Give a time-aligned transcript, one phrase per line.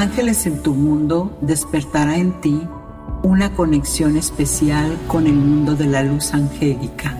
[0.00, 2.58] Ángeles en tu mundo despertará en ti
[3.22, 7.18] una conexión especial con el mundo de la luz angélica.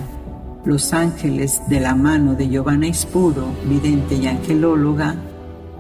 [0.65, 5.15] Los ángeles de la mano de Giovanna Ispuro, vidente y angelóloga,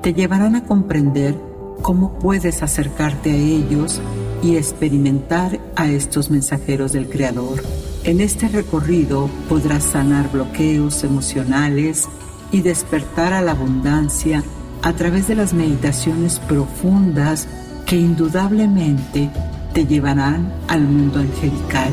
[0.03, 1.35] te llevarán a comprender
[1.81, 3.98] cómo puedes acercarte a ellos
[4.42, 7.62] y experimentar a estos mensajeros del Creador.
[8.04, 12.06] En este recorrido podrás sanar bloqueos emocionales
[12.53, 14.44] y despertar a la abundancia
[14.83, 17.46] a través de las meditaciones profundas
[17.86, 19.30] que indudablemente
[19.72, 21.92] te llevarán al mundo angelical,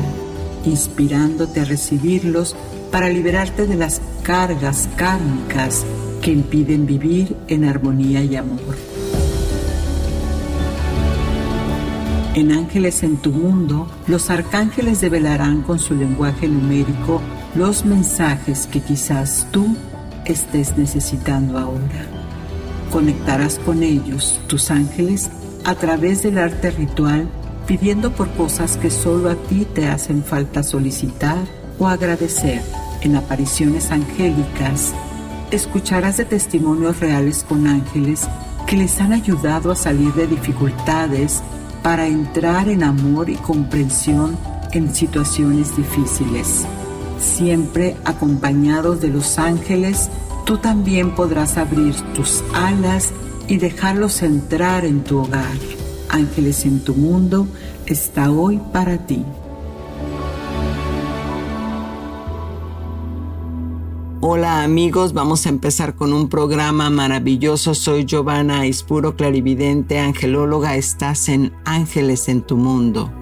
[0.64, 2.56] inspirándote a recibirlos
[2.90, 5.84] para liberarte de las cargas kármicas
[6.22, 8.76] que impiden vivir en armonía y amor.
[12.34, 17.20] En Ángeles en tu mundo, los arcángeles develarán con su lenguaje numérico
[17.56, 19.76] los mensajes que quizás tú
[20.24, 22.17] estés necesitando ahora.
[22.92, 25.30] Conectarás con ellos, tus ángeles,
[25.64, 27.28] a través del arte ritual,
[27.66, 31.38] pidiendo por cosas que solo a ti te hacen falta solicitar
[31.78, 32.62] o agradecer.
[33.02, 34.92] En apariciones angélicas,
[35.50, 38.26] escucharás de testimonios reales con ángeles
[38.66, 41.42] que les han ayudado a salir de dificultades
[41.82, 44.36] para entrar en amor y comprensión
[44.72, 46.66] en situaciones difíciles.
[47.20, 50.10] Siempre acompañados de los ángeles,
[50.48, 53.12] tú también podrás abrir tus alas
[53.48, 55.58] y dejarlos entrar en tu hogar.
[56.08, 57.46] Ángeles en tu mundo
[57.84, 59.26] está hoy para ti.
[64.22, 67.74] Hola amigos, vamos a empezar con un programa maravilloso.
[67.74, 70.76] Soy Giovanna Ispuro, clarividente, angelóloga.
[70.76, 73.12] Estás en Ángeles en tu mundo.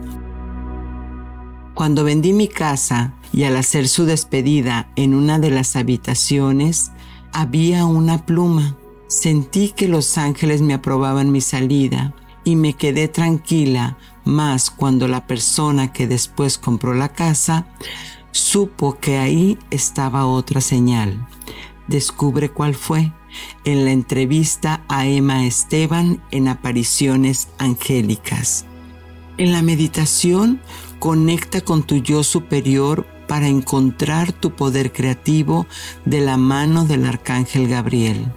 [1.74, 6.92] Cuando vendí mi casa y al hacer su despedida en una de las habitaciones,
[7.36, 8.78] había una pluma.
[9.08, 15.26] Sentí que los ángeles me aprobaban mi salida y me quedé tranquila más cuando la
[15.26, 17.66] persona que después compró la casa
[18.32, 21.28] supo que ahí estaba otra señal.
[21.88, 23.12] Descubre cuál fue
[23.64, 28.64] en la entrevista a Emma Esteban en apariciones angélicas.
[29.36, 30.62] En la meditación,
[30.98, 35.66] conecta con tu yo superior para encontrar tu poder creativo
[36.04, 38.32] de la mano del arcángel Gabriel.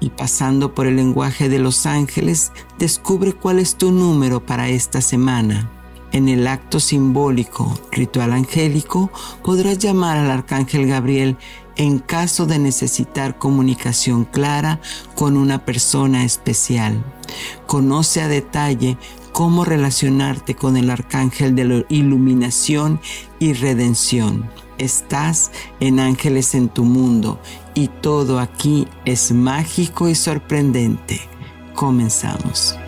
[0.00, 5.00] Y pasando por el lenguaje de los ángeles, descubre cuál es tu número para esta
[5.00, 5.70] semana.
[6.12, 9.10] En el acto simbólico, ritual angélico,
[9.42, 11.36] podrás llamar al arcángel Gabriel
[11.76, 14.80] en caso de necesitar comunicación clara
[15.14, 17.04] con una persona especial.
[17.66, 18.96] Conoce a detalle
[19.36, 23.02] cómo relacionarte con el arcángel de la iluminación
[23.38, 24.48] y redención.
[24.78, 27.38] Estás en ángeles en tu mundo
[27.74, 31.20] y todo aquí es mágico y sorprendente.
[31.74, 32.78] Comenzamos.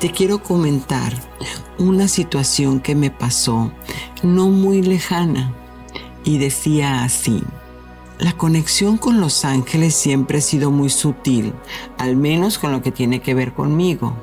[0.00, 1.14] te quiero comentar
[1.78, 3.70] una situación que me pasó
[4.24, 5.54] no muy lejana
[6.24, 7.40] y decía así.
[8.18, 11.52] La conexión con los ángeles siempre ha sido muy sutil,
[11.98, 14.14] al menos con lo que tiene que ver conmigo.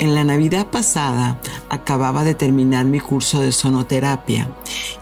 [0.00, 4.48] En la Navidad pasada acababa de terminar mi curso de sonoterapia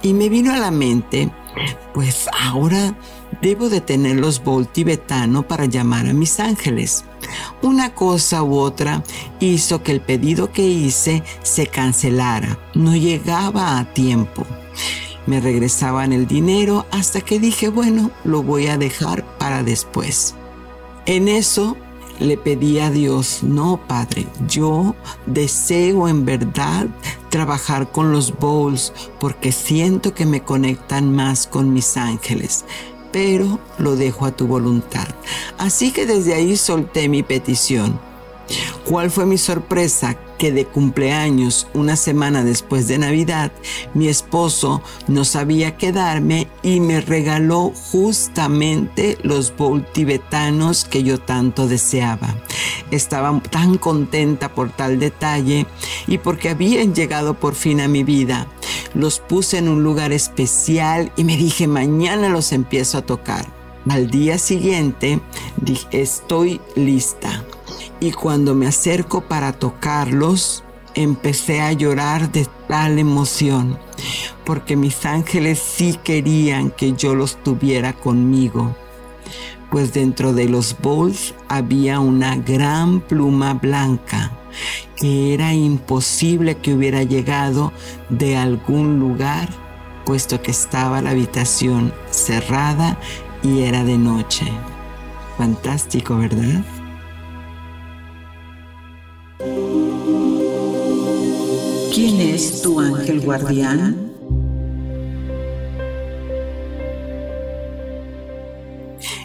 [0.02, 1.30] y me vino a la mente,
[1.94, 2.94] pues ahora
[3.40, 7.06] debo de tener los bol tibetano para llamar a mis ángeles.
[7.62, 9.02] Una cosa u otra
[9.38, 12.58] hizo que el pedido que hice se cancelara.
[12.74, 14.46] No llegaba a tiempo.
[15.30, 20.34] Me regresaban el dinero hasta que dije, bueno, lo voy a dejar para después.
[21.06, 21.76] En eso
[22.18, 24.96] le pedí a Dios, no, Padre, yo
[25.26, 26.88] deseo en verdad
[27.28, 32.64] trabajar con los bowls porque siento que me conectan más con mis ángeles
[33.12, 35.08] pero lo dejo a tu voluntad.
[35.58, 38.00] Así que desde ahí solté mi petición.
[38.84, 40.16] ¿Cuál fue mi sorpresa?
[40.38, 43.52] Que de cumpleaños, una semana después de Navidad,
[43.94, 51.68] mi esposo no sabía quedarme y me regaló justamente los bowl tibetanos que yo tanto
[51.68, 52.34] deseaba.
[52.90, 55.66] Estaba tan contenta por tal detalle
[56.06, 58.48] y porque habían llegado por fin a mi vida
[58.94, 63.46] los puse en un lugar especial y me dije, mañana los empiezo a tocar.
[63.88, 65.20] Al día siguiente
[65.56, 67.44] dije, estoy lista.
[68.00, 70.64] Y cuando me acerco para tocarlos,
[70.94, 73.78] empecé a llorar de tal emoción,
[74.44, 78.74] porque mis ángeles sí querían que yo los tuviera conmigo.
[79.70, 84.32] Pues dentro de los bowls había una gran pluma blanca
[84.96, 87.72] que era imposible que hubiera llegado
[88.08, 89.48] de algún lugar,
[90.04, 92.98] puesto que estaba la habitación cerrada
[93.42, 94.46] y era de noche.
[95.38, 96.64] Fantástico, ¿verdad?
[102.40, 104.12] Es tu ángel guardián?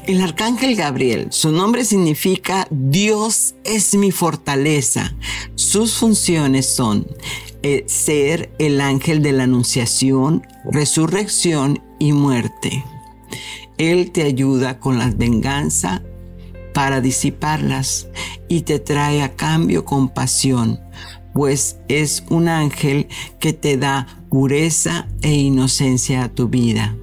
[0.05, 5.15] El arcángel Gabriel, su nombre significa Dios es mi fortaleza.
[5.55, 7.07] Sus funciones son
[7.63, 12.83] eh, ser el ángel de la anunciación, resurrección y muerte.
[13.77, 16.03] Él te ayuda con la venganza
[16.73, 18.07] para disiparlas
[18.49, 20.81] y te trae a cambio compasión,
[21.35, 23.09] pues es un ángel
[23.39, 26.95] que te da pureza e inocencia a tu vida.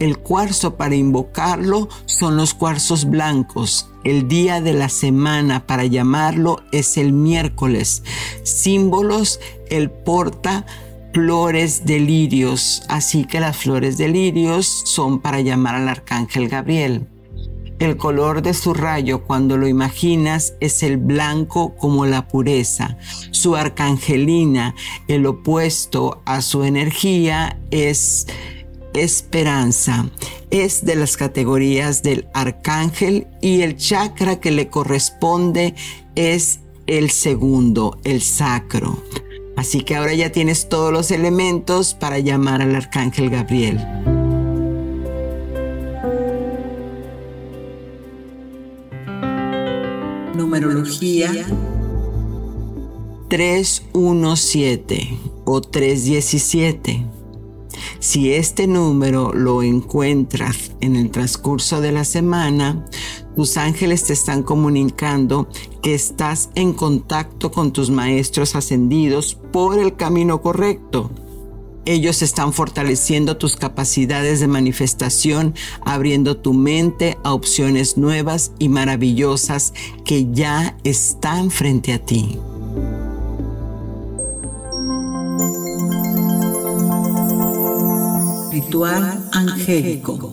[0.00, 3.88] El cuarzo para invocarlo son los cuarzos blancos.
[4.02, 8.02] El día de la semana para llamarlo es el miércoles.
[8.42, 9.38] Símbolos,
[9.70, 10.66] el porta
[11.14, 12.82] flores de lirios.
[12.88, 17.06] Así que las flores de lirios son para llamar al arcángel Gabriel.
[17.82, 22.96] El color de su rayo cuando lo imaginas es el blanco como la pureza.
[23.32, 24.76] Su arcangelina,
[25.08, 28.28] el opuesto a su energía, es
[28.94, 30.08] esperanza.
[30.52, 35.74] Es de las categorías del arcángel y el chakra que le corresponde
[36.14, 39.02] es el segundo, el sacro.
[39.56, 44.21] Así que ahora ya tienes todos los elementos para llamar al arcángel Gabriel.
[50.34, 51.30] Numerología
[53.28, 57.06] 317 o 317
[58.02, 62.84] si este número lo encuentras en el transcurso de la semana,
[63.36, 65.48] tus ángeles te están comunicando
[65.82, 71.12] que estás en contacto con tus maestros ascendidos por el camino correcto.
[71.84, 79.72] Ellos están fortaleciendo tus capacidades de manifestación, abriendo tu mente a opciones nuevas y maravillosas
[80.04, 82.38] que ya están frente a ti.
[88.52, 90.31] Ritual angélico.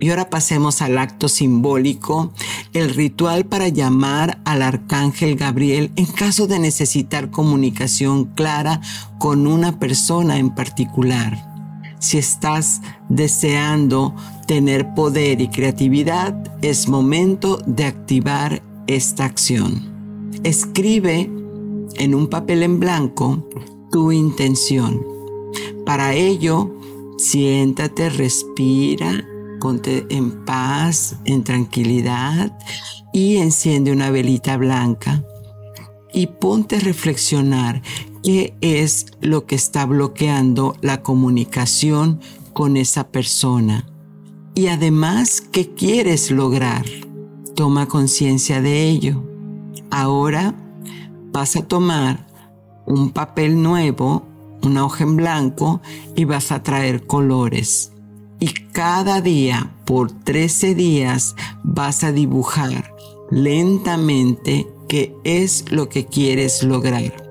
[0.00, 2.32] Y ahora pasemos al acto simbólico,
[2.72, 8.80] el ritual para llamar al arcángel Gabriel en caso de necesitar comunicación clara
[9.18, 11.44] con una persona en particular.
[11.98, 14.14] Si estás deseando
[14.46, 20.30] tener poder y creatividad, es momento de activar esta acción.
[20.44, 21.30] Escribe
[21.96, 23.48] en un papel en blanco
[23.90, 25.18] tu intención
[25.88, 26.70] para ello,
[27.16, 29.24] siéntate, respira,
[29.60, 32.56] ponte en paz, en tranquilidad
[33.12, 35.24] y enciende una velita blanca
[36.12, 37.82] y ponte a reflexionar
[38.22, 42.20] qué es lo que está bloqueando la comunicación
[42.52, 43.86] con esa persona.
[44.54, 46.84] Y además, ¿qué quieres lograr?
[47.54, 49.24] Toma conciencia de ello.
[49.90, 50.54] Ahora
[51.32, 52.26] vas a tomar
[52.86, 54.28] un papel nuevo
[54.62, 55.80] una hoja en blanco
[56.16, 57.92] y vas a traer colores.
[58.40, 62.94] Y cada día, por 13 días, vas a dibujar
[63.30, 67.28] lentamente qué es lo que quieres lograr.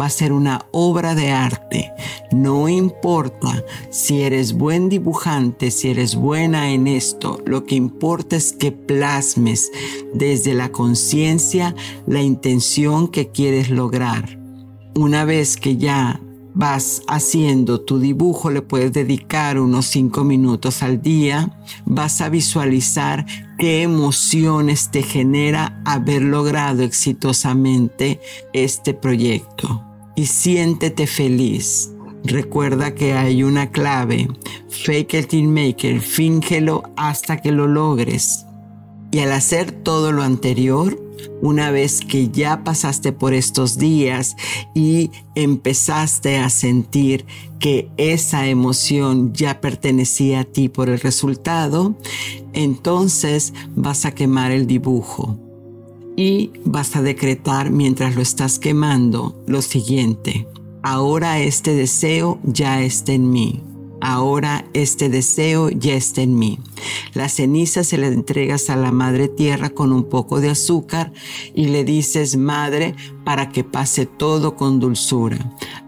[0.00, 1.90] Va a ser una obra de arte.
[2.32, 7.40] No importa si eres buen dibujante, si eres buena en esto.
[7.46, 9.70] Lo que importa es que plasmes
[10.14, 11.74] desde la conciencia
[12.06, 14.38] la intención que quieres lograr.
[14.94, 16.20] Una vez que ya
[16.54, 23.26] vas haciendo tu dibujo, le puedes dedicar unos cinco minutos al día, vas a visualizar
[23.58, 28.20] qué emociones te genera haber logrado exitosamente
[28.52, 29.84] este proyecto.
[30.16, 31.92] Y siéntete feliz.
[32.24, 34.28] Recuerda que hay una clave.
[34.68, 36.00] Fake it till make it.
[36.00, 38.44] Fíngelo hasta que lo logres.
[39.10, 41.07] Y al hacer todo lo anterior,
[41.40, 44.36] una vez que ya pasaste por estos días
[44.74, 47.26] y empezaste a sentir
[47.58, 51.96] que esa emoción ya pertenecía a ti por el resultado,
[52.52, 55.38] entonces vas a quemar el dibujo
[56.16, 60.48] y vas a decretar mientras lo estás quemando lo siguiente.
[60.82, 63.62] Ahora este deseo ya está en mí.
[64.00, 66.58] Ahora este deseo ya está en mí.
[67.14, 71.12] La ceniza se la entregas a la madre tierra con un poco de azúcar
[71.54, 75.38] y le dices, madre, para que pase todo con dulzura.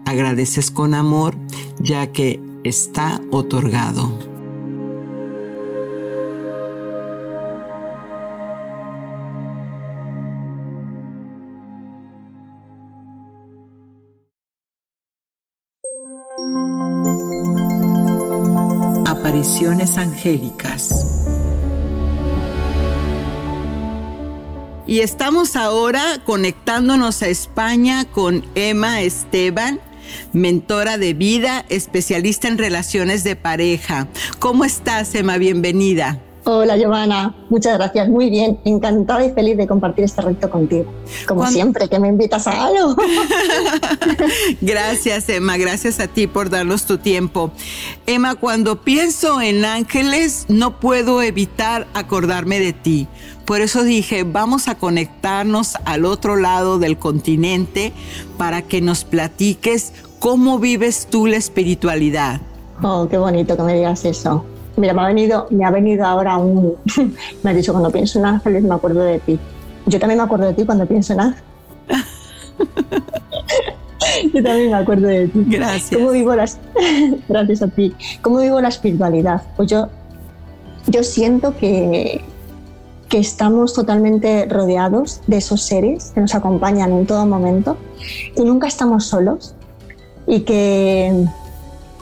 [0.05, 1.35] Agradeces con amor
[1.79, 4.30] ya que está otorgado.
[19.69, 20.89] angélicas.
[24.87, 29.79] Y estamos ahora conectándonos a España con Emma Esteban,
[30.33, 34.07] mentora de vida, especialista en relaciones de pareja.
[34.39, 35.37] ¿Cómo estás, Emma?
[35.37, 36.19] Bienvenida.
[36.53, 40.91] Hola Giovanna, muchas gracias, muy bien, encantada y feliz de compartir este reto contigo,
[41.25, 42.93] como siempre que me invitas a algo.
[44.61, 47.51] gracias Emma, gracias a ti por darnos tu tiempo.
[48.05, 53.07] Emma, cuando pienso en ángeles no puedo evitar acordarme de ti.
[53.45, 57.93] Por eso dije, vamos a conectarnos al otro lado del continente
[58.37, 62.41] para que nos platiques cómo vives tú la espiritualidad.
[62.83, 64.43] Oh, qué bonito que me digas eso.
[64.77, 66.75] Mira, me ha venido, me ha venido ahora un...
[67.43, 69.39] me ha dicho, cuando pienso en ángeles me acuerdo de ti.
[69.85, 71.43] Yo también me acuerdo de ti cuando pienso en ángeles.
[74.33, 75.45] Yo también me acuerdo de ti.
[75.47, 75.99] Gracias.
[75.99, 76.59] ¿Cómo vivo las...
[77.29, 77.93] Gracias a ti.
[78.21, 79.43] ¿Cómo vivo la espiritualidad?
[79.55, 79.89] Pues yo,
[80.87, 82.21] yo siento que,
[83.09, 87.77] que estamos totalmente rodeados de esos seres que nos acompañan en todo momento,
[88.35, 89.55] y nunca estamos solos
[90.27, 91.25] y que,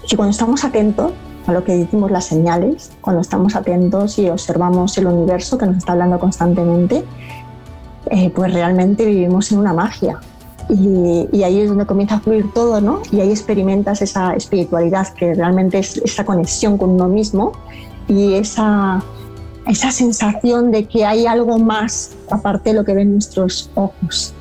[0.07, 1.11] que cuando estamos atentos
[1.47, 5.77] a lo que decimos las señales, cuando estamos atentos y observamos el universo que nos
[5.77, 7.03] está hablando constantemente,
[8.11, 10.19] eh, pues realmente vivimos en una magia.
[10.69, 13.01] Y, ahí es donde comienza a fluir todo, ¿no?
[13.11, 17.53] Y ahí experimentas esa espiritualidad que realmente es esa conexión con uno mismo
[18.07, 19.03] y esa,
[19.65, 24.33] esa sensación de que hay algo más aparte de lo que ven nuestros ojos.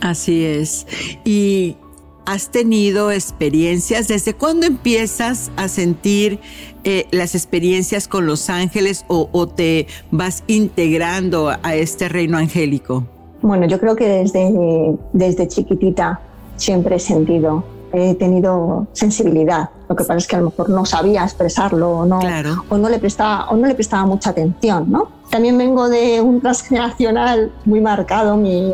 [0.00, 0.86] Así es.
[1.24, 1.76] Y
[2.26, 4.08] has tenido experiencias?
[4.08, 6.40] ¿Desde cuándo empiezas a sentir
[6.84, 13.04] eh, las experiencias con los ángeles o, te vas integrando a este reino angélico?
[13.42, 16.20] Bueno, yo creo que desde, desde chiquitita
[16.56, 19.70] siempre he sentido, he tenido sensibilidad.
[19.88, 22.20] Lo que pasa es que a lo mejor no sabía expresarlo o no,
[22.68, 24.90] o no, le, prestaba, o no le prestaba mucha atención.
[24.90, 25.08] ¿no?
[25.30, 28.36] También vengo de un transgeneracional muy marcado.
[28.36, 28.72] Mi,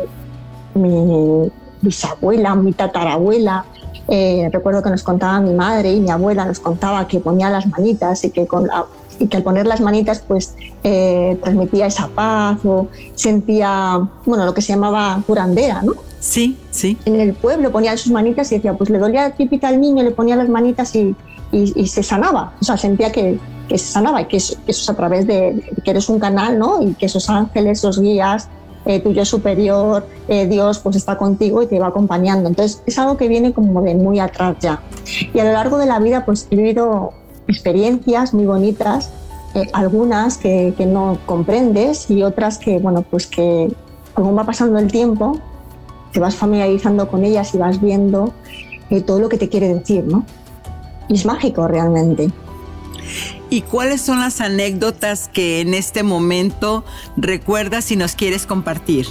[0.75, 3.65] mi bisabuela, mi tatarabuela.
[4.07, 7.67] Eh, recuerdo que nos contaba mi madre y mi abuela nos contaba que ponía las
[7.67, 8.67] manitas y que, con
[9.19, 14.53] y que al poner las manitas pues eh, transmitía esa paz o sentía, bueno, lo
[14.53, 15.93] que se llamaba curandera, ¿no?
[16.19, 16.97] Sí, sí.
[17.05, 20.11] En el pueblo ponía sus manitas y decía, pues le dolía la al niño, le
[20.11, 21.15] ponía las manitas y,
[21.51, 22.53] y, se sanaba.
[22.61, 25.27] O sea, sentía que, que se sanaba y que eso, que eso, es a través
[25.27, 26.81] de que eres un canal, ¿no?
[26.81, 28.49] Y que esos ángeles, esos guías,
[28.85, 32.49] eh, tuyo superior, eh, Dios pues está contigo y te va acompañando.
[32.49, 34.81] Entonces es algo que viene como de muy atrás ya.
[35.33, 37.11] Y a lo largo de la vida pues he vivido
[37.47, 39.11] experiencias muy bonitas,
[39.55, 43.73] eh, algunas que, que, no comprendes y otras que, bueno, pues que
[44.13, 45.39] como va pasando el tiempo,
[46.11, 48.33] te vas familiarizando con ellas y vas viendo
[49.05, 50.25] todo lo que te quiere decir, ¿no?
[51.07, 52.31] Y es mágico realmente.
[53.49, 56.83] ¿Y cuáles son las anécdotas que en este momento
[57.17, 59.07] recuerdas y nos quieres compartir?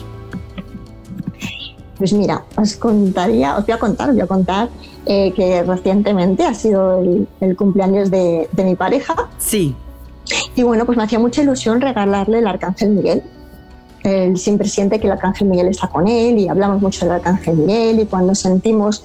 [1.98, 4.68] Pues mira, os contaría, os voy a contar, os voy a contar
[5.06, 7.02] eh, que recientemente ha sido
[7.40, 9.14] el, cumpleaños de, mi pareja.
[9.38, 9.74] Sí.
[10.54, 13.22] Y bueno, pues me hacía mucha ilusión regalarle el Arcángel Miguel.
[14.04, 17.56] Él siempre siente que el Arcángel Miguel está con él y hablamos mucho del Arcángel
[17.56, 19.02] Miguel y cuando sentimos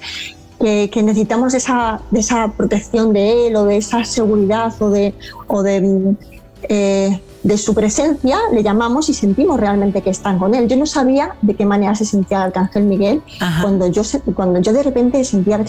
[0.58, 5.14] que, necesitamos esa, de esa protección de él o de esa seguridad o de,
[5.46, 6.14] o de,
[6.68, 10.66] eh, de su presencia, le llamamos y sentimos realmente que están con él.
[10.66, 13.22] Yo no sabía de qué manera se sentía el Arcángel Miguel
[13.60, 14.02] cuando yo,
[14.34, 15.62] cuando yo de repente sentía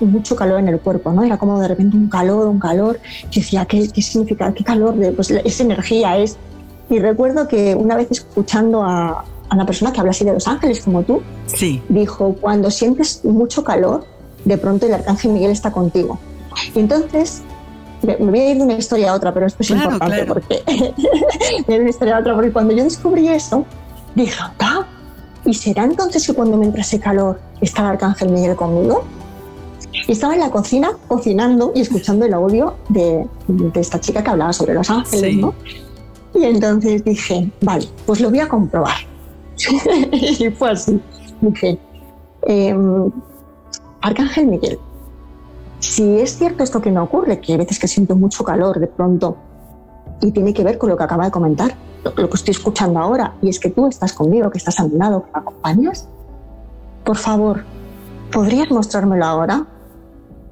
[0.00, 1.22] mucho calor en el cuerpo, ¿no?
[1.22, 2.98] Era como de repente un calor, un calor.
[3.30, 4.52] Yo decía, ¿qué, qué significa?
[4.52, 4.96] ¿Qué calor?
[4.96, 6.36] De, pues esa energía es...
[6.88, 10.48] Y recuerdo que una vez escuchando a, a una persona que habla así de los
[10.48, 11.80] ángeles como tú, sí.
[11.88, 14.04] dijo, cuando sientes mucho calor,
[14.44, 16.18] de pronto el arcángel Miguel está contigo.
[16.74, 17.42] Y entonces,
[18.02, 20.62] me voy a ir de una historia a otra, pero esto es importante porque
[21.66, 23.64] de una historia a otra, porque cuando yo descubrí eso,
[24.14, 24.86] dije, ah,
[25.44, 29.04] ¿y será entonces que cuando me entra ese calor está el arcángel Miguel conmigo?
[30.06, 33.26] Y estaba en la cocina cocinando y escuchando el audio de,
[33.74, 35.54] esta chica que hablaba sobre los ángeles, ¿no?
[36.34, 38.94] Y entonces dije, vale, pues lo voy a comprobar.
[40.12, 41.00] y fue así.
[41.40, 41.78] Dije,
[42.46, 42.74] eh,
[44.00, 44.78] Arcángel Miguel,
[45.80, 48.86] si es cierto esto que me ocurre, que hay veces que siento mucho calor de
[48.86, 49.36] pronto
[50.20, 53.34] y tiene que ver con lo que acaba de comentar, lo, que estoy escuchando ahora,
[53.42, 56.06] y es que tú estás conmigo, que estás a mi lado, que me acompañas,
[57.04, 57.64] por favor,
[58.30, 59.66] ¿podrías mostrármelo ahora?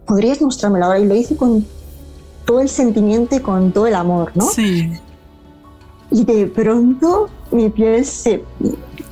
[0.06, 0.98] ¿Podrías mostrármelo ahora?
[0.98, 1.66] Y lo hice con
[2.46, 4.46] todo el sentimiento y con todo el amor, ¿no?
[4.46, 4.90] Sí.
[6.10, 8.42] Y de pronto mi piel se,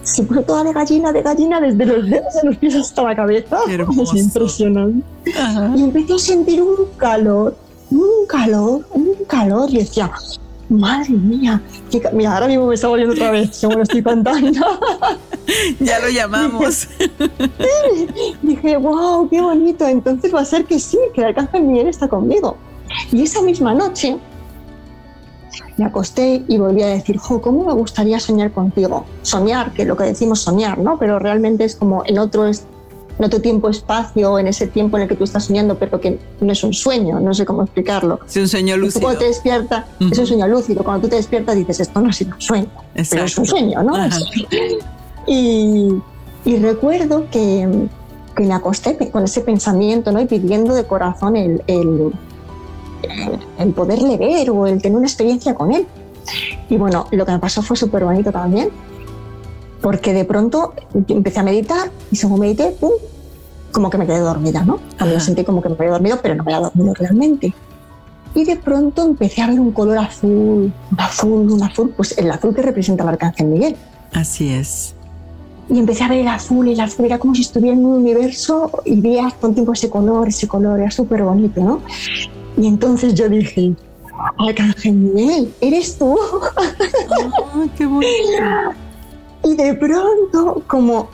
[0.07, 3.17] se puso toda de gallina, de gallina, desde los dedos de los pies hasta la
[3.17, 3.59] cabeza.
[3.67, 5.05] Es impresionante.
[5.75, 7.57] Y empecé a sentir un calor,
[7.91, 9.69] un calor, un calor.
[9.69, 10.13] Y decía,
[10.69, 11.61] madre mía,
[12.13, 14.61] mira, ahora mismo me está volviendo otra vez, según lo estoy contando.
[15.81, 16.89] ya lo llamamos.
[18.43, 22.07] Dije, wow, qué bonito, entonces va a ser que sí, que el arcángel Miguel está
[22.07, 22.57] conmigo.
[23.11, 24.17] Y esa misma noche
[25.77, 29.05] me acosté y volví a decir, jo, ¿cómo me gustaría soñar contigo?
[29.23, 30.99] Soñar, que lo que decimos soñar, ¿no?
[30.99, 35.17] Pero realmente es como en otro, en otro tiempo-espacio, en ese tiempo en el que
[35.17, 38.21] tú estás soñando, pero que no es un sueño, no sé cómo explicarlo.
[38.27, 39.03] Es un sueño lúcido.
[39.03, 40.85] Cuando te despiertas, es un sueño lúcido.
[40.85, 42.69] Cuando tú te despiertas dices, esto no ha sido un sueño,
[43.11, 43.95] pero es un sueño, ¿no?
[45.29, 45.89] Y,
[46.45, 47.89] y, recuerdo que,
[48.37, 50.21] que, me acosté con ese pensamiento, ¿no?
[50.21, 52.13] Y pidiendo de corazón el, el
[53.59, 55.87] el poderle ver o el tener una experiencia con él.
[56.69, 58.71] Y bueno, lo que me pasó fue súper bonito también,
[59.81, 60.75] porque de pronto
[61.09, 62.93] empecé a meditar y según medité, ¡pum!
[63.77, 64.79] como que me quedé dormida, ¿no?
[64.97, 67.55] También sentí como que me había dormido, pero no me había dormido realmente.
[68.35, 72.31] Y de pronto empecé a ver un color azul, un azul, un azul, pues el
[72.31, 73.77] azul que representa al arcángel Miguel.
[74.13, 74.95] Así es.
[75.69, 78.01] Y empecé a ver el azul y el azul era como si estuviera en un
[78.01, 81.81] universo y veía con tiempo ese color, ese color, era súper bonito, ¿no?
[82.57, 83.75] Y entonces yo dije,
[84.39, 86.17] Arcángel Miguel, ¿eres tú?
[86.19, 88.09] Oh, ¡Qué bonito!
[89.45, 91.09] Y de pronto, como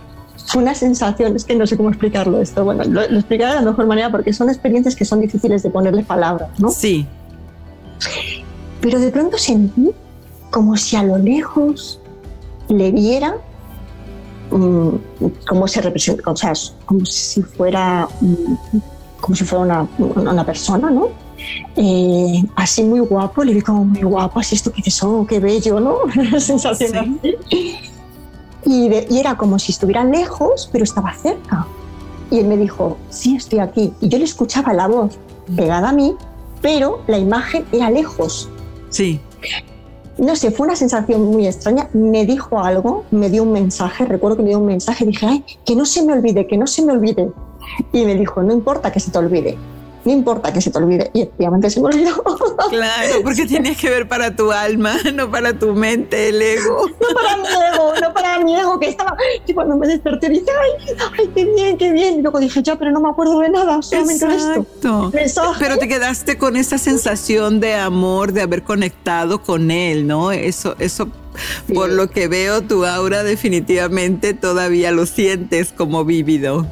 [0.55, 3.71] una sensación, es que no sé cómo explicarlo esto, bueno, lo, lo explicaré de la
[3.71, 6.71] mejor manera porque son experiencias que son difíciles de ponerle palabras, ¿no?
[6.71, 7.07] Sí.
[8.81, 9.91] Pero de pronto sentí
[10.51, 12.01] como si a lo lejos
[12.69, 13.37] le viera
[14.51, 14.99] um,
[15.49, 16.53] cómo se representa, o sea,
[16.85, 18.59] como si fuera, um,
[19.21, 19.89] como si fuera una,
[20.31, 21.09] una persona, ¿no?
[21.77, 25.41] Eh, así muy guapo, le vi como muy guapo, así esto que dices, oh, qué
[25.41, 25.97] bello, ¿no?
[26.39, 27.19] Sensación
[28.65, 31.67] Y, y, era como si estuviera lejos, pero estaba cerca.
[32.31, 33.93] Y él me dijo, sí, estoy aquí.
[34.01, 35.19] Y yo le escuchaba la voz
[35.57, 36.15] pegada a mí,
[36.61, 38.49] pero la imagen era lejos.
[38.91, 39.21] Sí.
[40.19, 41.89] No sé, fue una sensación muy extraña.
[41.93, 45.45] Me dijo algo, me dio un mensaje, recuerdo que me dio un mensaje, dije, ay,
[45.65, 47.31] que no se me olvide, que no se me olvide.
[47.93, 49.57] Y me dijo, no importa que se te olvide,
[50.05, 51.11] no importa que se te olvide.
[51.15, 52.23] Y efectivamente se me olvidó.
[52.71, 56.89] Claro, porque tienes que ver para tu alma, no para tu mente, el ego.
[56.89, 59.15] No para mi ego, no para mi ego, que estaba.
[59.47, 62.15] Y cuando me desperté dije, ay, ay, qué bien, qué bien.
[62.19, 65.11] Y luego dije, ya, pero no me acuerdo de nada, solamente Exacto.
[65.13, 65.53] esto.
[65.59, 70.33] Pero te quedaste con esa sensación de amor, de haber conectado con él, ¿no?
[70.33, 71.09] Eso, eso
[71.75, 76.67] por lo que veo, tu aura definitivamente todavía lo sientes como vívido.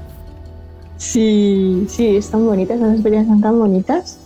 [1.01, 4.19] Sí, sí, están bonitas, las experiencias son tan bonitas.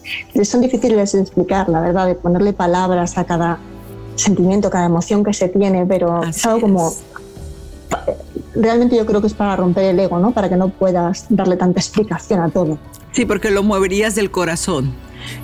[0.42, 3.60] Son difíciles de explicar, la verdad, de ponerle palabras a cada
[4.16, 6.92] sentimiento, cada emoción que se tiene, pero es algo como...
[8.56, 10.32] Realmente yo creo que es para romper el ego, ¿no?
[10.32, 12.76] Para que no puedas darle tanta explicación a todo.
[13.12, 14.92] Sí, porque lo moverías del corazón.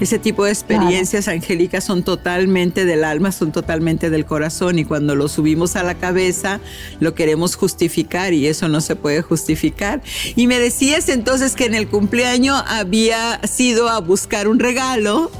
[0.01, 5.15] Ese tipo de experiencias angélicas son totalmente del alma, son totalmente del corazón y cuando
[5.15, 6.61] lo subimos a la cabeza
[7.01, 10.03] lo queremos justificar y eso no se puede justificar.
[10.37, 15.31] Y me decías entonces que en el cumpleaños había sido a buscar un regalo.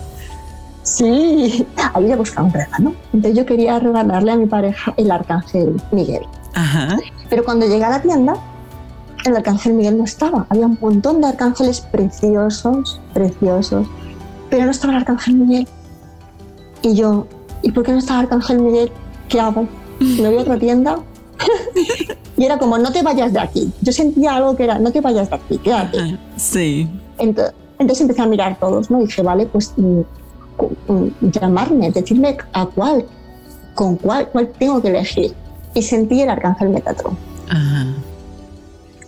[0.83, 2.95] Sí, había buscado un regalo.
[3.13, 6.23] Entonces yo quería regalarle a mi pareja el arcángel Miguel.
[6.55, 6.97] Ajá.
[7.29, 8.35] Pero cuando llegué a la tienda,
[9.25, 10.47] el arcángel Miguel no estaba.
[10.49, 13.87] Había un montón de arcángeles preciosos, preciosos
[14.51, 15.69] pero no estaba el Arcángel Miguel.
[16.83, 17.27] Y yo,
[17.63, 18.93] ¿y por qué no estaba el Arcángel Miguel?
[19.29, 19.67] ¿Qué hago?
[20.01, 20.99] ¿Me voy a otra tienda?
[22.37, 23.73] y era como, no te vayas de aquí.
[23.81, 26.19] Yo sentía algo que era, no te vayas de aquí, quédate.
[26.37, 26.89] Sí.
[27.19, 29.01] Entonces, entonces empecé a mirar todos, ¿no?
[29.01, 30.01] Y dije, vale, pues mm,
[30.89, 33.07] mm, llamarme, decirme a cuál,
[33.75, 35.35] con cuál, cuál tengo que elegir.
[35.75, 37.17] Y sentí el arcángel Metatron.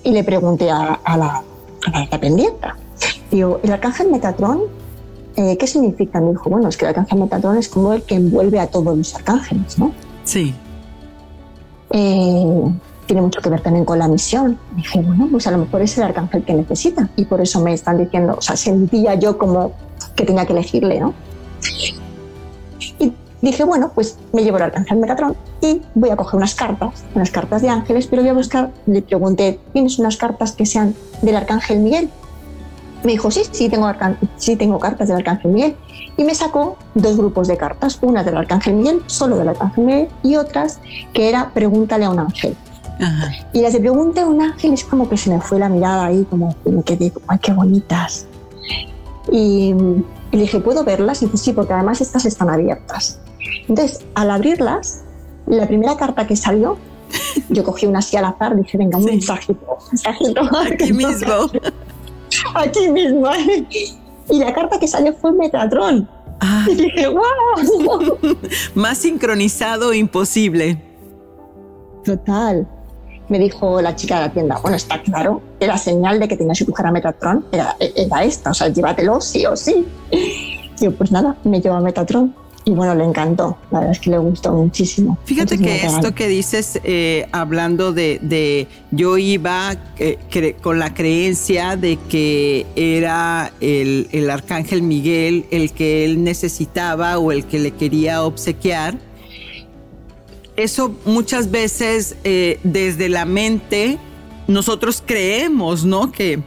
[0.05, 1.43] Y le pregunté a, la,
[1.87, 2.69] a la dependiente,
[3.31, 4.63] digo, ¿el arcángel Metatron
[5.37, 6.21] eh, ¿qué significa?
[6.21, 8.97] Me dijo, bueno, es que el arcángel Metatron es como el que envuelve a todos
[8.97, 9.93] los arcángeles, ¿no?
[10.25, 10.55] Sí.
[11.91, 12.73] Eh,
[13.07, 14.59] tiene mucho que ver también con la misión.
[14.77, 17.09] Dije, bueno, pues a lo mejor es el arcángel que necesita.
[17.17, 19.73] Y por eso me están diciendo, o sea, sentía yo como
[20.15, 21.15] que tenía que elegirle, ¿no?
[22.99, 27.05] Y dije, bueno, pues me llevo el arcángel Metatron y voy a coger unas cartas,
[27.15, 30.95] unas cartas de ángeles, pero voy a buscar, le pregunté, ¿tienes unas cartas que sean
[31.23, 32.11] del arcángel Miguel?
[33.05, 33.91] Me dijo, sí, sí tengo,
[34.37, 35.77] sí tengo cartas del Arcángel Miguel.
[36.17, 40.09] Y me sacó dos grupos de cartas, una del Arcángel Miguel, solo del Arcángel Miguel,
[40.23, 40.79] y otras
[41.13, 42.57] que era Pregúntale a un ángel.
[43.53, 46.07] Y las de Pregunta a un ángel es como que se me fue la mirada
[46.07, 48.27] ahí, como que digo, ay, qué bonitas.
[49.31, 49.75] Y,
[50.31, 51.23] le dije, ¿puedo verlas?
[51.23, 53.19] Y dice, sí, porque además estas están abiertas.
[53.69, 55.03] Entonces, al abrirlas,
[55.47, 56.79] la primera carta que salió,
[57.49, 60.41] yo cogí una así al azar, dije, venga, un mensajito, mensajito.
[60.73, 61.51] Aquí mismo
[62.59, 63.29] aquí mismo.
[64.29, 66.09] Y la carta que salió fue Metatron.
[66.41, 66.67] Ah.
[66.69, 68.19] Y dije, wow.
[68.75, 70.83] más sincronizado imposible.
[72.05, 72.67] Total.
[73.29, 76.37] Me dijo la chica de la tienda, bueno, está claro que la señal de que
[76.37, 79.87] tenías que coger a Metatron era, era esta, o sea, llévatelo sí o sí.
[80.81, 84.11] Yo, pues nada, me llevo a Metatron y bueno, le encantó, la verdad es que
[84.11, 85.19] le gustó muchísimo.
[85.25, 91.99] Fíjate que esto que dices, eh, hablando de, yo iba eh, con la creencia de
[92.09, 98.23] que era el, el, arcángel Miguel el que él necesitaba o el que le quería
[98.23, 98.97] obsequiar.
[100.55, 103.99] Eso muchas veces eh, desde la mente
[104.47, 106.13] nosotros creemos, ¿no?
[106.13, 106.41] Que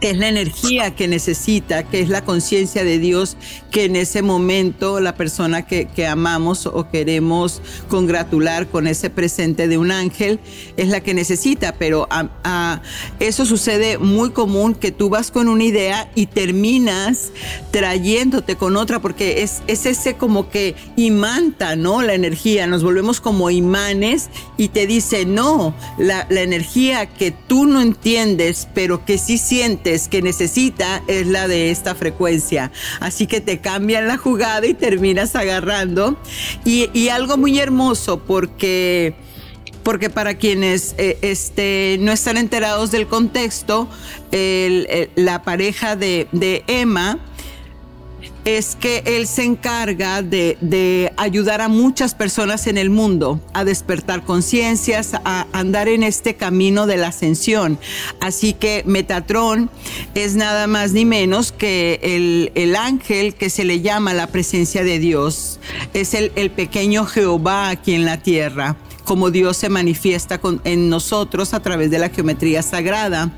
[0.00, 3.36] que es la energía que necesita, que es la conciencia de Dios
[3.70, 9.78] que en ese momento la persona que, amamos o queremos congratular con ese presente de
[9.78, 10.38] un ángel
[10.76, 12.06] es la que necesita, pero
[13.18, 17.32] eso sucede muy común que tú vas con una idea y terminas
[17.70, 22.02] trayéndote con otra porque es, es ese como que imanta, ¿no?
[22.02, 27.66] La energía, nos volvemos como imanes y te dice, no, la, la energía que tú
[27.66, 32.72] no entiendes, pero que sí sientes, que necesita es la de esta frecuencia.
[33.00, 36.16] Así que te cambian la jugada y terminas agarrando.
[36.64, 39.14] Y, algo muy hermoso porque
[39.84, 43.88] porque para quienes eh, este, no están enterados del contexto,
[44.32, 47.20] la pareja de, de Emma
[48.44, 54.24] es que él se encarga de, ayudar a muchas personas en el mundo a despertar
[54.24, 57.78] conciencias, a andar en este camino de la ascensión.
[58.20, 59.70] Así que Metatron
[60.14, 64.84] es nada más ni menos que el, el ángel que se le llama la presencia
[64.84, 65.60] de Dios.
[65.94, 71.54] Es el, el pequeño Jehová aquí en la tierra como Dios se manifiesta en nosotros
[71.54, 73.30] a través de la geometría sagrada.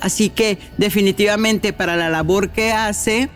[0.00, 3.28] Así que definitivamente para la labor que hace,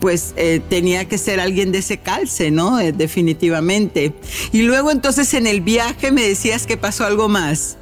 [0.00, 2.80] pues eh, tenía que ser alguien de ese calce, ¿no?
[2.80, 4.14] Eh, definitivamente.
[4.52, 7.76] Y luego entonces en el viaje me decías que pasó algo más.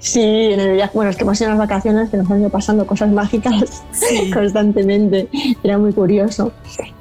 [0.00, 2.50] Sí, en el viaje, bueno, es que hemos ido las vacaciones que nos han ido
[2.50, 3.84] pasando cosas mágicas
[4.34, 5.28] constantemente,
[5.62, 6.52] era muy curioso.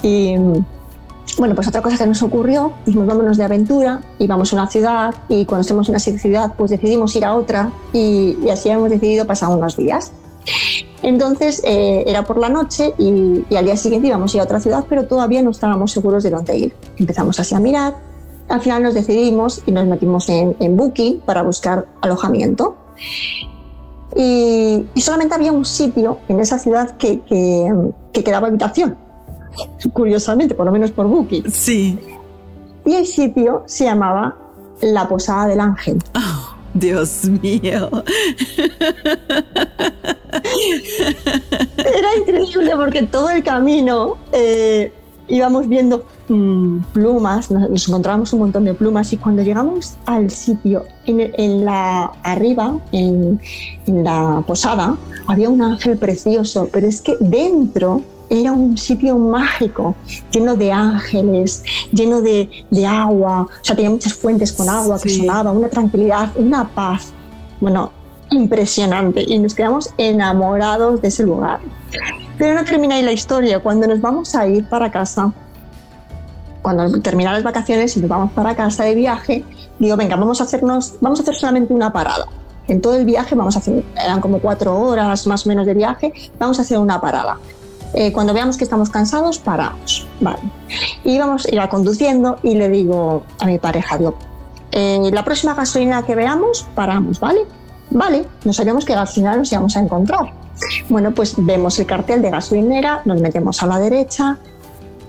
[0.03, 0.35] Y
[1.39, 5.15] bueno, pues otra cosa que nos ocurrió, dijimos vámonos de aventura, íbamos a una ciudad
[5.29, 9.25] y cuando estemos en una ciudad pues decidimos ir a otra y, así hemos decidido
[9.25, 10.11] pasar unos días.
[11.01, 14.59] Entonces eh, era por la noche y, al día siguiente íbamos a ir a otra
[14.59, 16.75] ciudad, pero todavía no estábamos seguros de dónde ir.
[16.97, 17.95] Empezamos así a mirar,
[18.49, 22.75] al final nos decidimos y nos metimos en, Booking para buscar alojamiento.
[24.13, 27.71] Y, solamente había un sitio en esa ciudad que, que,
[28.11, 28.97] que quedaba habitación
[29.93, 31.49] curiosamente, por lo menos por Booking.
[31.51, 31.99] Sí.
[32.85, 34.37] Y el sitio se llamaba
[34.81, 36.01] La Posada del Ángel.
[36.15, 37.89] Oh, Dios mío.
[41.77, 44.91] Era increíble porque todo el camino eh,
[45.29, 50.85] íbamos viendo mm, plumas, nos, encontrábamos un montón de plumas y cuando llegamos al sitio,
[51.05, 53.39] en, la arriba, en,
[53.85, 59.95] en la posada, había un ángel precioso, pero es que dentro era un sitio mágico,
[60.31, 62.49] lleno de ángeles, lleno de,
[62.87, 67.11] agua, o sea, tenía muchas fuentes con agua que sonaba, una tranquilidad, una paz.
[67.59, 67.91] Bueno,
[68.31, 71.59] impresionante y nos quedamos enamorados de ese lugar.
[72.37, 75.33] Pero no termina ahí la historia, cuando nos vamos a ir para casa,
[76.61, 79.43] cuando terminan las vacaciones y nos vamos para casa de viaje,
[79.79, 82.27] digo, venga, vamos a hacernos, vamos a hacer solamente una parada.
[82.67, 85.73] En todo el viaje vamos a hacer, eran como cuatro horas más o menos de
[85.73, 87.37] viaje, vamos a hacer una parada.
[87.93, 90.07] Eh, cuando veamos que estamos cansados, paramos.
[90.19, 90.39] Vale.
[91.03, 94.15] Y vamos a ir conduciendo y le digo a mi pareja, digo,
[94.71, 97.41] eh, la próxima gasolina que veamos, paramos, ¿vale?
[97.89, 100.31] Vale, no sabíamos que final nos íbamos a encontrar.
[100.89, 104.37] Bueno, pues vemos el cartel de gasolinera, nos metemos a la derecha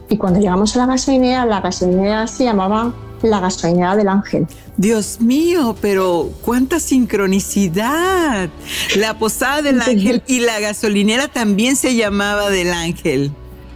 [0.08, 4.46] y cuando llegamos a la gasolinera, la gasolinera se llamaba la gasolinera del ángel.
[4.76, 8.48] Dios mío, pero cuánta sincronicidad.
[8.96, 13.30] La posada del ángel y la gasolinera también se llamaba del ángel.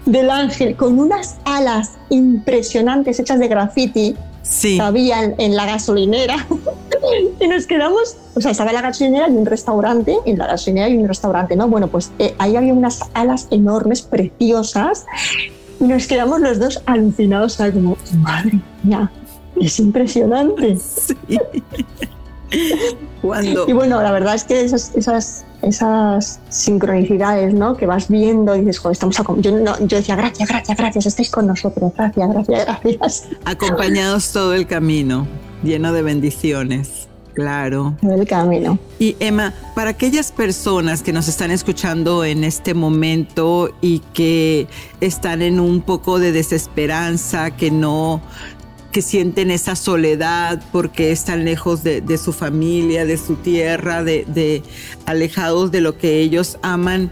[0.06, 4.14] Del ángel, con unas alas impresionantes hechas de graffiti.
[4.42, 4.78] Sí.
[4.78, 6.46] Había en, la gasolinera.
[7.40, 10.96] y nos quedamos, o sea, estaba la gasolinera y un restaurante, en la gasolinera y
[10.96, 11.68] un restaurante, ¿no?
[11.68, 15.06] Bueno, pues eh, ahí había unas alas enormes, preciosas,
[15.80, 17.56] y nos quedamos los dos alucinados.
[17.56, 19.10] Como, madre mía,
[19.60, 20.78] es impresionante.
[23.22, 23.68] Cuando...
[23.68, 27.76] Y bueno, la verdad es que esas, esas, esas sincronicidades ¿no?
[27.76, 31.92] que vas viendo y dices, estamos yo, yo decía, gracias, gracias, gracias, estáis con nosotros,
[31.96, 33.28] gracias, gracias, gracias.
[33.44, 35.26] Acompañados todo el camino,
[35.62, 37.08] lleno de bendiciones.
[37.34, 37.96] Claro.
[38.00, 38.78] Todo el camino.
[39.00, 44.68] Y Emma, para aquellas personas que nos están escuchando en este momento y que
[45.00, 48.22] están en un poco de desesperanza, que no
[48.94, 54.62] que sienten esa soledad porque están lejos de, su familia, de su tierra, de,
[55.04, 57.10] alejados de lo que ellos aman.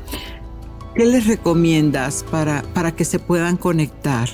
[0.95, 4.29] ¿Qué les recomiendas para, para que se puedan conectar?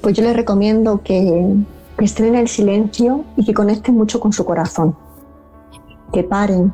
[0.00, 1.54] Pues yo les recomiendo que,
[1.98, 4.96] que estén en el silencio y que conecten mucho con su corazón,
[6.14, 6.72] que paren,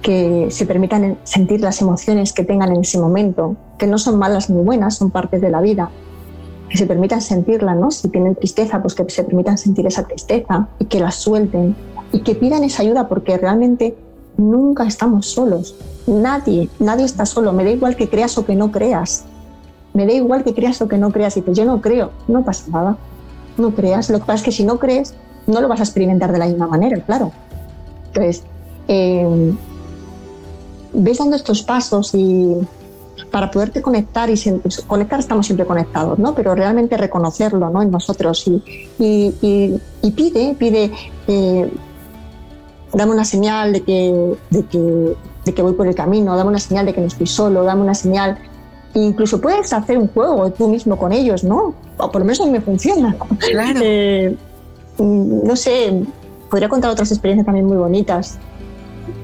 [0.00, 4.48] que se permitan sentir las emociones que tengan en ese momento, que no son malas
[4.48, 5.90] ni buenas, son partes de la vida,
[6.74, 7.92] que se permitan sentirla, ¿no?
[7.92, 11.76] Si tienen tristeza, pues que se permitan sentir esa tristeza y que la suelten
[12.10, 13.96] y que pidan esa ayuda porque realmente
[14.36, 15.76] nunca estamos solos.
[16.08, 17.52] Nadie, nadie está solo.
[17.52, 19.24] Me da igual que creas o que no creas.
[19.92, 21.36] Me da igual que creas o que no creas.
[21.36, 22.98] Y pues yo no creo, no pasa nada
[23.56, 24.10] no creas.
[24.10, 25.14] Lo que pasa es que si no crees,
[25.46, 27.32] no lo vas a experimentar de la misma manera, claro.
[28.08, 28.42] Entonces,
[28.88, 29.54] eh,
[30.92, 32.56] ves dando estos pasos y
[33.30, 36.34] para poderte conectar y pues, conectar estamos siempre conectados, ¿no?
[36.34, 37.82] Pero realmente reconocerlo, ¿no?
[37.82, 38.62] En nosotros y,
[38.98, 40.90] y, pide, pide,
[41.26, 41.70] eh,
[42.92, 46.58] dame una señal de que, de que, de que voy por el camino, dame una
[46.58, 48.38] señal de que no estoy solo, dame una señal
[48.94, 51.74] incluso puedes hacer un juego tú mismo con ellos, ¿no?
[51.98, 53.16] O por lo menos a mí me funciona.
[53.38, 53.80] Claro.
[53.82, 54.36] Eh,
[54.98, 56.02] mm, no sé,
[56.48, 58.38] podría contar otras experiencias también muy bonitas.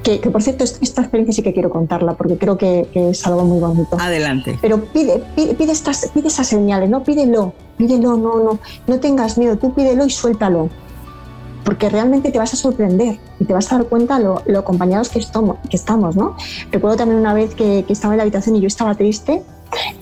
[0.03, 3.61] Que, por cierto, esta experiencia sí que quiero contarla porque creo que, es algo muy
[3.61, 3.97] bonito.
[4.01, 4.59] Adelante.
[4.61, 9.57] Pero pide, pide, estas, pide esas señales, no pídelo, pídelo, no, no, no tengas miedo,
[9.57, 10.69] tú pídelo y suéltalo.
[11.65, 15.11] Porque realmente te vas a sorprender y te vas a dar cuenta lo, lo acompañados
[15.11, 16.37] que, estamos, que estamos, ¿no?
[16.73, 19.43] Recuerdo también una vez que, que estaba en la habitación y yo estaba triste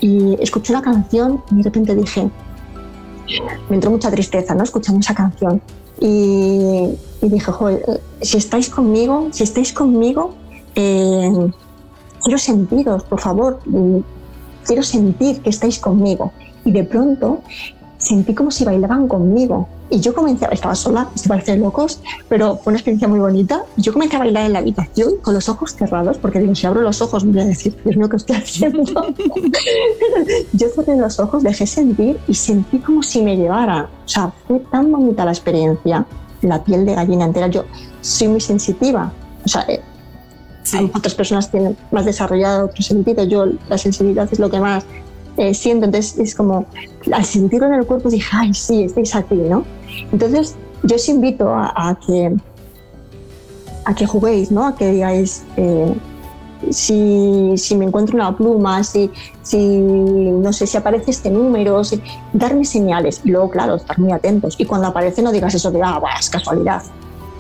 [0.00, 2.30] y escuché una canción y de repente dije,
[3.68, 4.64] me entró mucha tristeza, ¿no?
[4.64, 5.60] Escuchando esa canción.
[6.00, 10.34] Y, dije, joder, si estáis conmigo, si estáis conmigo,
[10.74, 11.50] eh,
[12.22, 13.60] quiero sentiros, por favor,
[14.64, 16.32] quiero sentir que estáis conmigo.
[16.64, 17.42] Y de pronto
[17.98, 19.68] sentí como si bailaban conmigo.
[19.90, 23.64] Y yo comencé, estaba sola, se parece locos, pero fue una experiencia muy bonita.
[23.76, 26.82] Yo comencé a bailar en la habitación con los ojos cerrados, porque digo, si abro
[26.82, 28.84] los ojos me voy a decir, Dios mío, ¿qué estoy haciendo?
[30.52, 33.88] yo cerré los ojos, dejé sentir y sentí como si me llevara.
[34.04, 36.06] O sea, fue tan bonita la experiencia,
[36.42, 37.48] la piel de gallina entera.
[37.48, 37.64] Yo
[38.02, 39.10] soy muy sensitiva.
[39.44, 39.80] O sea, eh,
[40.94, 43.24] otras personas tienen más desarrollado otro sentido.
[43.24, 44.84] Yo, la sensibilidad es lo que más
[45.38, 45.86] eh, siento.
[45.86, 46.66] Entonces, es como,
[47.12, 49.64] al sentirlo en el cuerpo, dije, ay, sí, estáis aquí, ¿no?
[50.12, 52.36] Entonces, yo os invito a, que,
[53.84, 54.66] a que juguéis, ¿no?
[54.66, 55.94] A que digáis, eh,
[56.70, 59.10] si, si, me encuentro una pluma, si,
[59.42, 61.82] si, no sé, si aparece este número,
[62.32, 63.20] darme señales.
[63.24, 64.56] Y luego, claro, estar muy atentos.
[64.58, 66.82] Y cuando aparece no digas eso de, ah, es casualidad.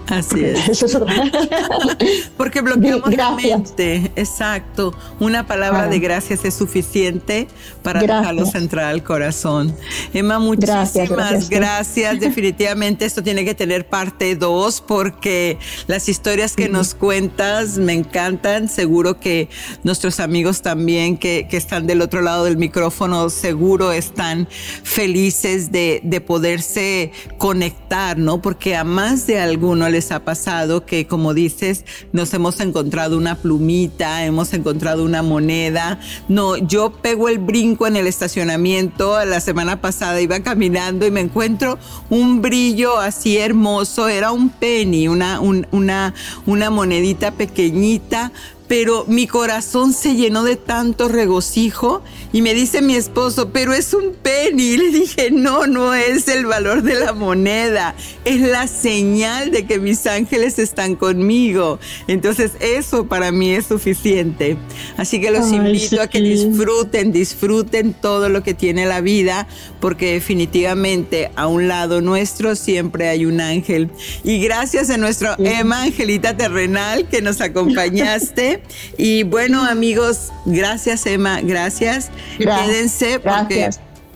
[0.08, 0.84] Así es.
[2.36, 4.10] Porque bloqueamos la mente.
[4.16, 4.94] Exacto.
[5.20, 7.46] Una palabra de gracias es suficiente
[7.82, 9.74] para dejarlo centrar al corazón.
[10.14, 16.94] Emma, muchísimas gracias, Definitivamente esto tiene que tener parte 2 porque las historias que nos
[16.94, 18.68] cuentas me encantan.
[18.68, 19.48] Seguro que
[19.82, 24.48] nuestros amigos también que, están del otro lado del micrófono seguro están
[24.84, 28.40] felices de, de poderse conectar, ¿no?
[28.40, 34.24] Porque a más de alguno ha pasado que, como dices, nos hemos encontrado una plumita,
[34.24, 36.00] hemos encontrado una moneda.
[36.28, 39.24] No, yo pego el brinco en el estacionamiento.
[39.24, 41.78] La semana pasada iba caminando y me encuentro
[42.10, 44.08] un brillo así hermoso.
[44.08, 46.14] Era un penny, una, una,
[46.46, 48.32] una monedita pequeñita,
[48.68, 52.02] pero mi corazón se llenó de tanto regocijo
[52.32, 54.62] y me dice mi esposo, pero es un penny.
[54.62, 57.94] Y le dije, no, no es el valor de la moneda,
[58.26, 61.78] es la señal de que mis ángeles están conmigo.
[62.06, 64.58] Entonces eso para mí es suficiente.
[64.98, 69.48] Así que los invito a que disfruten, disfruten todo lo que tiene la vida,
[69.80, 73.90] porque definitivamente a un lado nuestro siempre hay un ángel.
[74.24, 78.57] Y gracias a nuestro Emma Angelita Terrenal que nos acompañaste.
[78.96, 82.10] Y bueno amigos, gracias Emma, gracias.
[82.38, 83.70] Quédense porque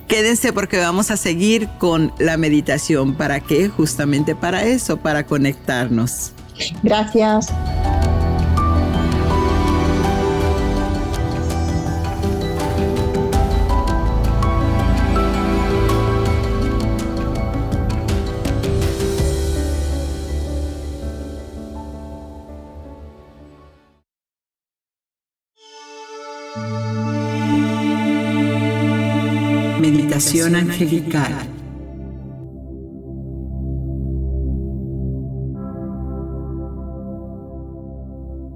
[0.09, 3.15] quédense porque vamos a seguir con la meditación.
[3.15, 3.69] ¿Para qué?
[3.69, 6.33] Justamente para eso, para conectarnos.
[6.83, 7.49] Gracias.
[30.41, 31.33] Angelical.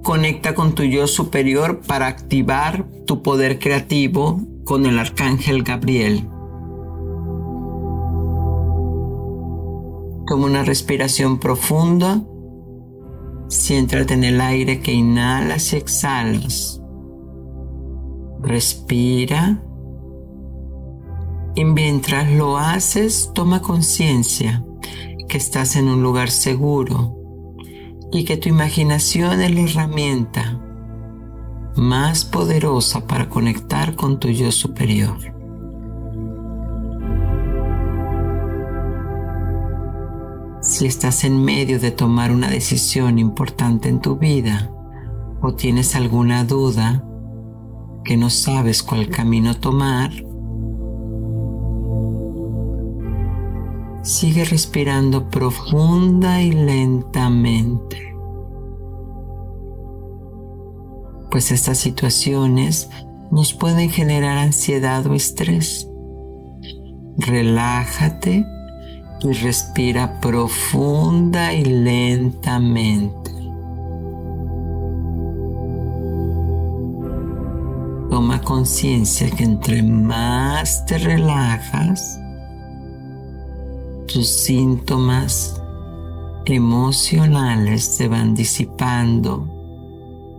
[0.03, 6.27] Conecta con tu yo superior para activar tu poder creativo con el arcángel Gabriel.
[10.25, 12.23] Toma una respiración profunda.
[13.49, 16.81] Siéntrate en el aire que inhalas y exhalas.
[18.41, 19.61] Respira.
[21.57, 24.63] Y mientras lo haces, toma conciencia
[25.27, 27.15] que estás en un lugar seguro
[28.11, 30.61] y que tu imaginación es la herramienta
[31.75, 35.17] más poderosa para conectar con tu yo superior.
[40.61, 44.69] Si estás en medio de tomar una decisión importante en tu vida
[45.41, 47.03] o tienes alguna duda
[48.03, 50.26] que no sabes cuál camino tomar,
[54.07, 58.15] Sigue respirando profunda y lentamente.
[61.29, 62.89] Pues estas situaciones
[63.31, 65.89] nos pueden generar ansiedad o estrés.
[67.17, 68.45] Relájate
[69.23, 73.31] y respira profunda y lentamente.
[78.09, 82.21] Toma conciencia que entre más te relajas,
[84.17, 85.61] tus síntomas
[86.45, 89.47] emocionales se van disipando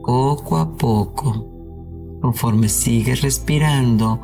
[0.05, 1.47] poco a poco
[2.21, 4.21] conforme sigues respirando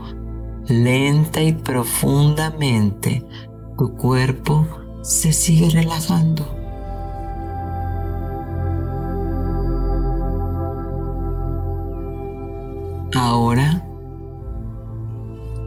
[0.66, 3.24] lenta y profundamente
[3.78, 4.66] tu cuerpo
[5.02, 6.44] se sigue relajando.
[13.14, 13.86] Ahora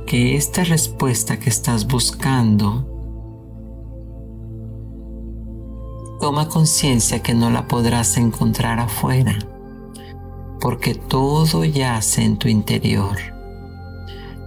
[0.05, 2.96] que esta respuesta que estás buscando
[6.19, 9.37] Toma conciencia que no la podrás encontrar afuera,
[10.59, 13.17] porque todo yace en tu interior,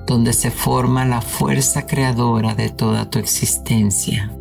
[0.05, 4.33] donde se forma la fuerza creadora de toda tu existencia.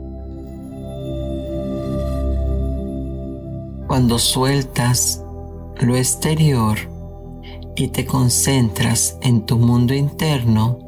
[3.86, 5.24] Cuando sueltas
[5.80, 6.80] lo exterior
[7.76, 10.80] y te concentras en tu mundo interno,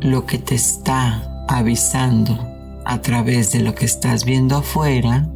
[0.00, 2.47] lo que te está avisando
[2.88, 5.28] a través de lo que estás viendo afuera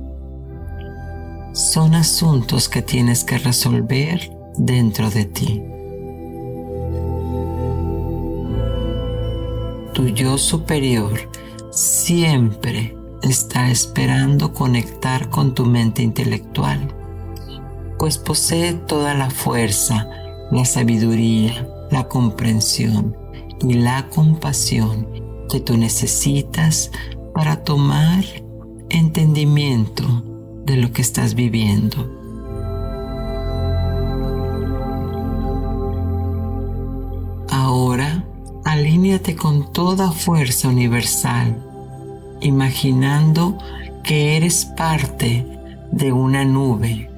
[1.52, 5.62] son asuntos que tienes que resolver dentro de ti.
[9.92, 11.28] Tu yo superior
[11.70, 16.88] siempre está esperando conectar con tu mente intelectual,
[17.98, 20.08] pues posee toda la fuerza,
[20.50, 23.14] la sabiduría, la comprensión
[23.60, 25.06] y la compasión
[25.50, 26.90] que tú necesitas
[27.34, 28.24] para tomar
[28.90, 30.04] entendimiento
[30.64, 32.10] de lo que estás viviendo.
[37.50, 38.24] Ahora,
[38.64, 41.62] alíñate con toda fuerza universal,
[42.40, 43.58] imaginando
[44.02, 45.46] que eres parte
[45.90, 47.10] de una nube,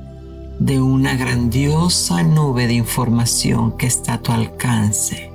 [0.59, 5.31] de una grandiosa nube de información que está a tu alcance.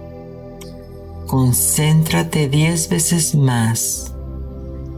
[1.28, 4.16] Concéntrate diez veces más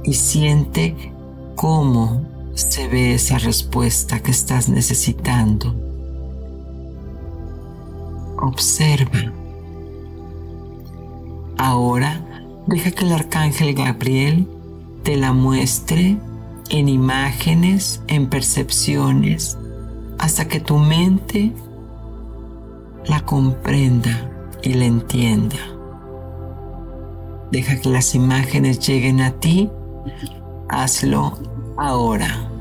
[0.04, 1.14] y siente
[1.56, 5.76] cómo se ve esa respuesta que estás necesitando.
[8.42, 9.32] Observa.
[11.58, 12.26] Ahora
[12.68, 14.48] deja que el arcángel Gabriel
[15.04, 16.18] te la muestre
[16.70, 19.58] en imágenes, en percepciones,
[20.18, 21.52] hasta que tu mente
[23.06, 24.30] la comprenda
[24.64, 25.58] y la entienda.
[27.52, 29.70] Deja que las imágenes lleguen a ti
[30.70, 31.38] Hazlo
[31.78, 32.52] ahora.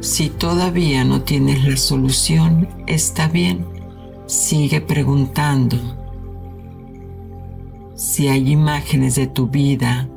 [0.00, 3.64] Si todavía no tienes la solución, está bien.
[4.26, 5.76] Sigue preguntando.
[7.94, 10.08] Si hay imágenes de tu vida,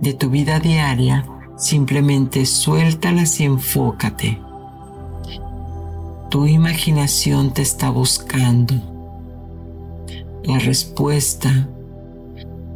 [0.00, 1.26] de tu vida diaria,
[1.56, 4.40] simplemente suéltalas y enfócate.
[6.30, 8.89] Tu imaginación te está buscando
[10.44, 11.68] la respuesta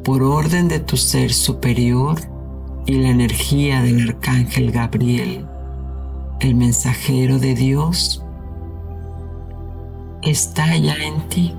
[0.05, 2.21] por orden de tu ser superior
[2.87, 5.47] y la energía del arcángel Gabriel,
[6.41, 8.23] el mensajero de Dios,
[10.23, 11.55] está ya en ti.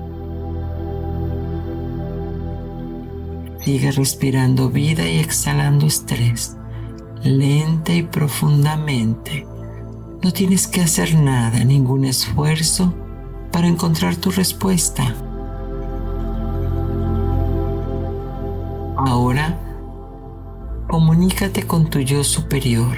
[3.64, 6.56] Sigue respirando vida y exhalando estrés,
[7.24, 9.44] lenta y profundamente.
[10.22, 12.94] No tienes que hacer nada, ningún esfuerzo
[13.50, 15.25] para encontrar tu respuesta.
[19.06, 19.56] Ahora,
[20.88, 22.96] comunícate con tu yo superior,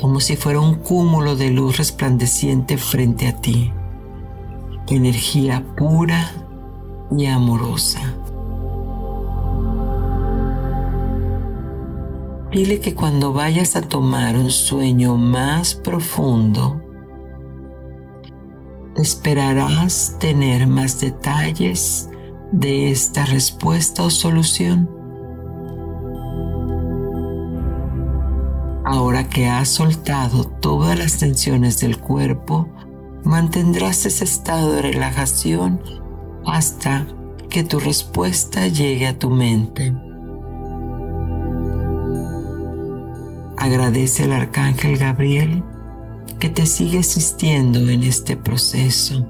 [0.00, 3.74] como si fuera un cúmulo de luz resplandeciente frente a ti.
[4.88, 6.32] energía pura
[7.16, 8.00] y amorosa.
[12.50, 16.80] Dile que cuando vayas a tomar un sueño más profundo,
[18.96, 22.09] esperarás tener más detalles
[22.52, 24.90] de esta respuesta o solución.
[28.84, 32.68] Ahora que has soltado todas las tensiones del cuerpo,
[33.24, 35.80] mantendrás ese estado de relajación
[36.44, 37.06] hasta
[37.48, 39.94] que tu respuesta llegue a tu mente.
[43.58, 45.62] Agradece al arcángel Gabriel
[46.38, 49.26] que te sigue asistiendo en este proceso.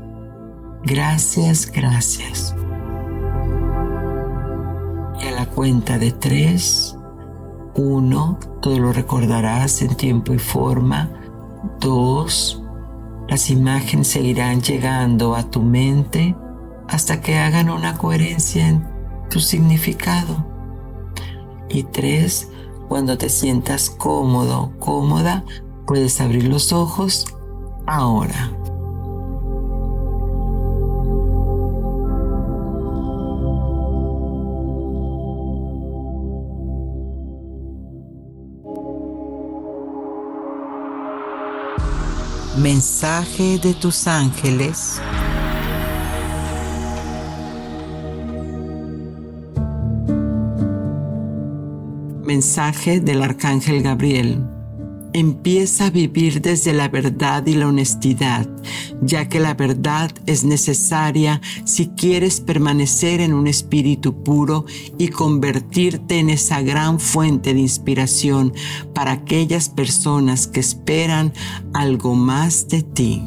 [0.85, 2.55] Gracias, gracias.
[5.41, 6.99] La cuenta de tres,
[7.75, 11.09] uno, todo lo recordarás en tiempo y forma.
[11.81, 12.63] Dos,
[13.27, 16.37] las imágenes seguirán llegando a tu mente
[16.89, 18.87] hasta que hagan una coherencia en
[19.31, 20.45] tu significado.
[21.71, 22.51] Y tres,
[22.91, 25.47] cuando te sientas cómodo, cómoda,
[25.87, 27.25] puedes abrir los ojos
[27.87, 28.53] ahora.
[42.73, 45.01] Mensaje de tus ángeles
[52.25, 54.60] mensaje del arcángel Gabriel.
[55.13, 58.49] Empieza a vivir desde la verdad y la honestidad,
[59.03, 64.67] ya que la verdad es necesaria si quieres permanecer en un espíritu puro
[64.99, 68.53] y convertirte en esa gran fuente de inspiración
[68.95, 71.33] para aquellas personas que esperan
[71.73, 73.23] algo más de ti.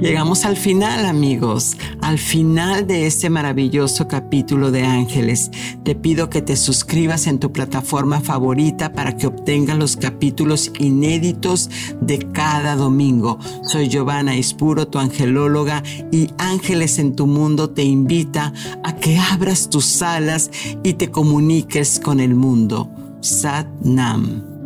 [0.00, 5.50] Llegamos al final, amigos, al final de este maravilloso capítulo de Ángeles.
[5.82, 11.70] Te pido que te suscribas en tu plataforma favorita para que obtengas los capítulos inéditos
[12.02, 13.38] de cada domingo.
[13.62, 15.82] Soy Giovanna Ispuro, tu angelóloga,
[16.12, 18.52] y Ángeles en tu mundo te invita
[18.84, 20.50] a que abras tus alas
[20.82, 22.90] y te comuniques con el mundo.
[23.22, 24.57] Sat Nam.